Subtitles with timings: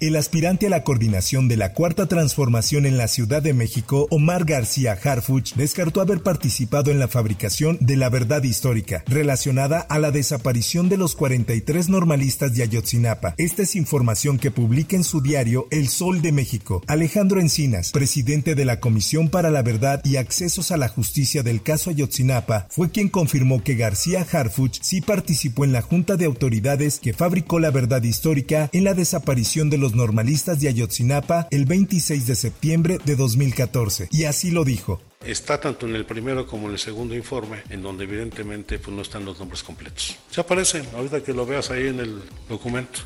[0.00, 4.44] El aspirante a la coordinación de la Cuarta Transformación en la Ciudad de México, Omar
[4.44, 10.12] García Harfuch, descartó haber participado en la fabricación de la verdad histórica relacionada a la
[10.12, 13.34] desaparición de los 43 normalistas de Ayotzinapa.
[13.38, 16.80] Esta es información que publica en su diario El Sol de México.
[16.86, 21.60] Alejandro Encinas, presidente de la Comisión para la Verdad y Accesos a la Justicia del
[21.60, 27.00] caso Ayotzinapa, fue quien confirmó que García Harfuch sí participó en la Junta de Autoridades
[27.00, 32.26] que fabricó la verdad histórica en la desaparición de los normalistas de Ayotzinapa el 26
[32.26, 34.08] de septiembre de 2014.
[34.10, 35.00] Y así lo dijo.
[35.24, 39.02] Está tanto en el primero como en el segundo informe, en donde evidentemente pues, no
[39.02, 40.16] están los nombres completos.
[40.30, 43.00] Se aparecen, ahorita que lo veas ahí en el documento.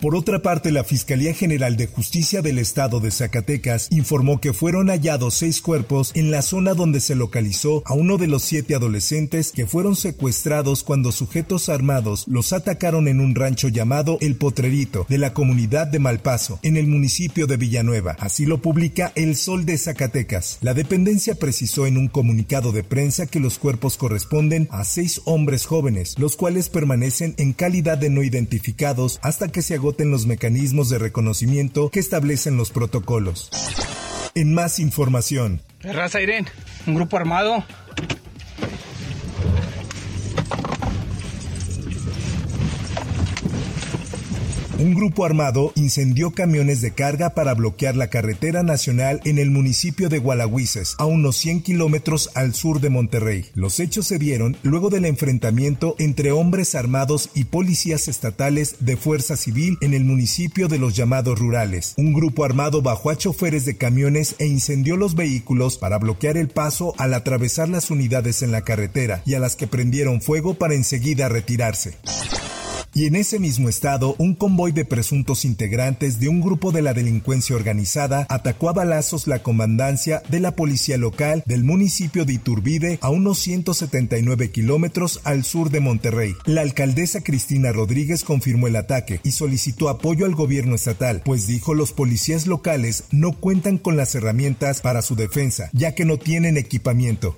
[0.00, 4.88] Por otra parte, la Fiscalía General de Justicia del Estado de Zacatecas informó que fueron
[4.88, 9.52] hallados seis cuerpos en la zona donde se localizó a uno de los siete adolescentes
[9.52, 15.18] que fueron secuestrados cuando sujetos armados los atacaron en un rancho llamado El Potrerito de
[15.18, 18.16] la comunidad de Malpaso, en el municipio de Villanueva.
[18.20, 20.56] Así lo publica El Sol de Zacatecas.
[20.62, 25.66] La dependencia precisó en un comunicado de prensa que los cuerpos corresponden a seis hombres
[25.66, 30.88] jóvenes, los cuales permanecen en calidad de no identificados hasta que se agoten los mecanismos
[30.88, 33.50] de reconocimiento que establecen los protocolos.
[34.36, 35.62] En más información.
[35.80, 36.46] Raza Irene,
[36.86, 37.64] un grupo armado
[44.80, 50.08] Un grupo armado incendió camiones de carga para bloquear la carretera nacional en el municipio
[50.08, 53.44] de Gualahuises, a unos 100 kilómetros al sur de Monterrey.
[53.54, 59.36] Los hechos se dieron luego del enfrentamiento entre hombres armados y policías estatales de fuerza
[59.36, 61.92] civil en el municipio de los llamados rurales.
[61.98, 66.48] Un grupo armado bajó a choferes de camiones e incendió los vehículos para bloquear el
[66.48, 70.72] paso al atravesar las unidades en la carretera y a las que prendieron fuego para
[70.72, 71.98] enseguida retirarse.
[72.92, 76.92] Y en ese mismo estado, un convoy de presuntos integrantes de un grupo de la
[76.92, 82.98] delincuencia organizada atacó a balazos la comandancia de la policía local del municipio de Iturbide
[83.00, 86.34] a unos 179 kilómetros al sur de Monterrey.
[86.46, 91.74] La alcaldesa Cristina Rodríguez confirmó el ataque y solicitó apoyo al gobierno estatal, pues dijo
[91.74, 96.56] los policías locales no cuentan con las herramientas para su defensa, ya que no tienen
[96.56, 97.36] equipamiento.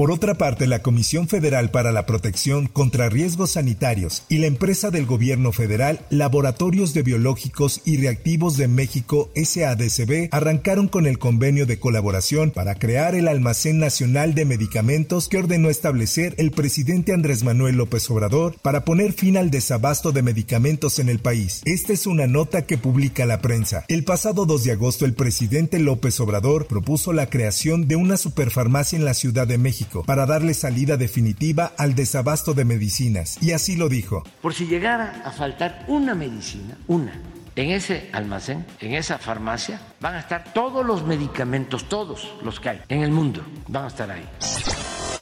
[0.00, 4.90] Por otra parte, la Comisión Federal para la Protección contra Riesgos Sanitarios y la empresa
[4.90, 11.66] del gobierno federal Laboratorios de Biológicos y Reactivos de México SADCB arrancaron con el convenio
[11.66, 17.44] de colaboración para crear el Almacén Nacional de Medicamentos que ordenó establecer el presidente Andrés
[17.44, 21.60] Manuel López Obrador para poner fin al desabasto de medicamentos en el país.
[21.66, 23.84] Esta es una nota que publica la prensa.
[23.88, 28.98] El pasado 2 de agosto el presidente López Obrador propuso la creación de una superfarmacia
[28.98, 33.38] en la Ciudad de México para darle salida definitiva al desabasto de medicinas.
[33.42, 34.24] Y así lo dijo.
[34.40, 37.20] Por si llegara a faltar una medicina, una,
[37.56, 42.70] en ese almacén, en esa farmacia, van a estar todos los medicamentos, todos los que
[42.70, 44.26] hay en el mundo, van a estar ahí.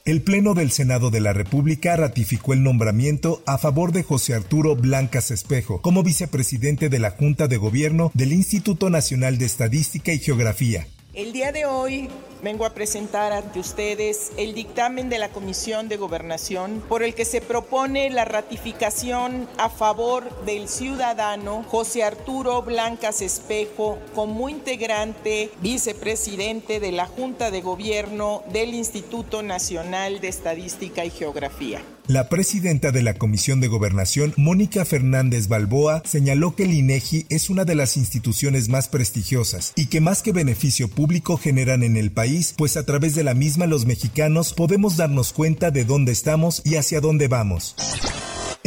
[0.05, 4.75] El Pleno del Senado de la República ratificó el nombramiento a favor de José Arturo
[4.75, 10.19] Blancas Espejo como vicepresidente de la Junta de Gobierno del Instituto Nacional de Estadística y
[10.19, 10.87] Geografía.
[11.13, 12.09] El día de hoy
[12.41, 17.25] vengo a presentar ante ustedes el dictamen de la Comisión de Gobernación por el que
[17.25, 26.79] se propone la ratificación a favor del ciudadano José Arturo Blancas Espejo como integrante vicepresidente
[26.79, 31.81] de la Junta de Gobierno del Instituto Nacional de Estadística y Geografía.
[32.09, 37.51] La presidenta de la Comisión de Gobernación, Mónica Fernández Balboa, señaló que el INEGI es
[37.51, 42.11] una de las instituciones más prestigiosas y que más que beneficio público generan en el
[42.11, 46.63] país, pues a través de la misma los mexicanos podemos darnos cuenta de dónde estamos
[46.65, 47.75] y hacia dónde vamos.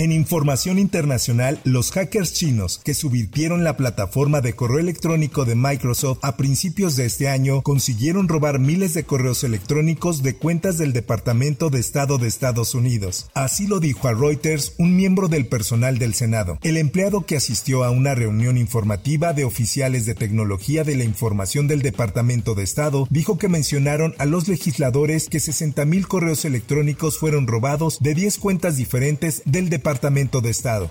[0.02, 6.18] En información internacional, los hackers chinos que subvirtieron la plataforma de correo electrónico de Microsoft
[6.22, 11.70] a principios de este año consiguieron robar miles de correos electrónicos de cuentas del Departamento
[11.70, 13.30] de Estado de Estados Unidos.
[13.34, 16.58] Así lo dijo a Reuters un miembro del personal del Senado.
[16.62, 21.68] El empleado que asistió a una reunión informativa de oficiales de tecnología de la información
[21.68, 27.46] del Departamento de Estado dijo que mencionaron a los legisladores que 60.000 correos electrónicos fueron
[27.46, 29.91] robados de 10 cuentas diferentes del Departamento
[30.40, 30.90] de Estado.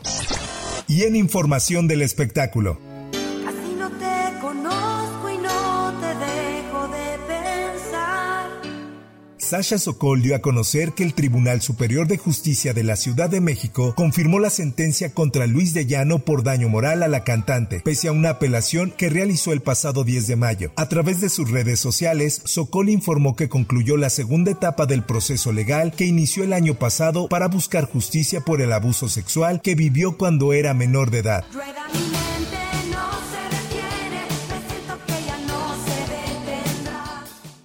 [0.88, 2.91] Y en información del espectáculo.
[9.52, 13.42] Sasha Sokol dio a conocer que el Tribunal Superior de Justicia de la Ciudad de
[13.42, 18.08] México confirmó la sentencia contra Luis de Llano por daño moral a la cantante, pese
[18.08, 20.72] a una apelación que realizó el pasado 10 de mayo.
[20.78, 25.52] A través de sus redes sociales, Sokol informó que concluyó la segunda etapa del proceso
[25.52, 30.18] legal que inició el año pasado para buscar justicia por el abuso sexual que vivió
[30.18, 31.44] cuando era menor de edad.